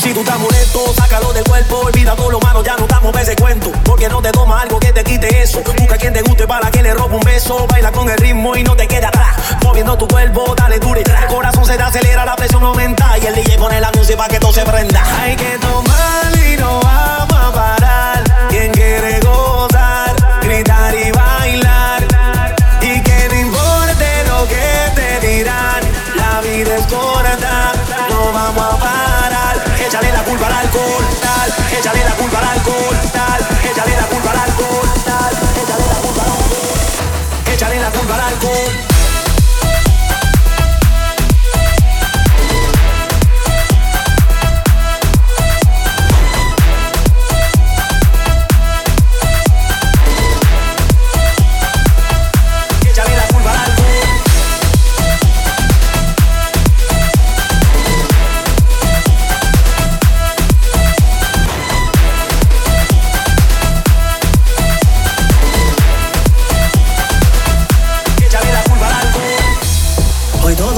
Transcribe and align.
Si 0.00 0.12
tú 0.12 0.20
estás 0.20 0.36
molesto, 0.40 0.92
sácalo 0.94 1.32
del 1.32 1.44
cuerpo. 1.44 1.76
Olvida 1.76 2.16
todo 2.16 2.28
lo 2.32 2.40
malo, 2.40 2.60
ya 2.64 2.74
no 2.76 2.82
estamos 2.82 3.16
ese 3.16 3.36
cuento. 3.36 3.70
Porque 3.84 4.08
no 4.08 4.20
te 4.20 4.32
toma 4.32 4.60
algo 4.62 4.80
que 4.80 4.92
te 4.92 5.04
quite 5.04 5.42
eso. 5.42 5.62
Busca 5.78 5.96
quien 5.96 6.12
te 6.12 6.22
guste 6.22 6.44
para 6.48 6.72
que 6.72 6.82
le 6.82 6.92
robe 6.92 7.14
un 7.14 7.20
beso. 7.20 7.64
Baila 7.68 7.92
con 7.92 8.10
el 8.10 8.18
ritmo 8.18 8.56
y 8.56 8.64
no 8.64 8.74
te 8.74 8.88
quede 8.88 9.06
atrás. 9.06 9.36
Moviendo 9.62 9.96
tu 9.96 10.08
cuerpo, 10.08 10.56
dale 10.56 10.80
duro 10.80 11.00
y 11.00 11.04
El 11.08 11.26
corazón 11.28 11.64
se 11.64 11.76
te 11.76 11.82
acelera, 11.84 12.24
la 12.24 12.34
presión 12.34 12.64
aumenta. 12.64 13.16
Y 13.22 13.26
el 13.26 13.34
DJ 13.36 13.58
pone 13.58 13.80
la 13.80 13.92
música 13.92 14.16
para 14.16 14.28
que 14.28 14.40
todo 14.40 14.52
se 14.52 14.64
prenda. 14.64 15.04
Hay 15.22 15.36
que 15.36 15.56
tomar 15.58 16.41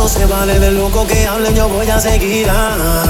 se 0.08 0.26
vale 0.26 0.58
de 0.58 0.70
loco 0.72 1.06
que 1.06 1.26
hablen, 1.26 1.54
yo 1.54 1.68
voy 1.68 1.88
a 1.88 2.00
seguir. 2.00 2.46
ah. 2.50 3.04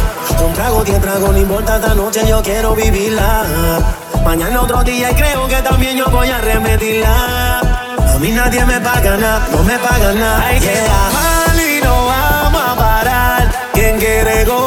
Un 0.44 0.52
trago, 0.52 0.84
diez 0.84 1.00
tragos, 1.00 1.30
no 1.30 1.38
importa 1.38 1.76
esta 1.76 1.94
noche, 1.94 2.20
yo 2.26 2.42
quiero 2.42 2.74
vivirla. 2.74 3.80
Mañana 4.24 4.60
otro 4.60 4.82
día 4.84 5.10
y 5.10 5.14
creo 5.14 5.46
que 5.48 5.56
también 5.56 5.96
yo 5.96 6.06
voy 6.06 6.28
a 6.28 6.38
remedirla. 6.38 7.60
A 8.14 8.18
mí 8.18 8.30
nadie 8.30 8.64
me 8.64 8.80
paga 8.80 9.16
nada, 9.16 9.48
no 9.52 9.62
me 9.64 9.78
paga 9.78 10.12
nada. 10.12 10.46
Hay 10.46 10.60
que 10.60 10.80
bajar 10.80 11.56
y 11.56 11.80
no 11.82 12.06
vamos 12.06 12.62
a 12.66 12.76
parar. 12.76 13.52
Quien 13.72 13.98
quiere 13.98 14.44
gozar, 14.44 14.63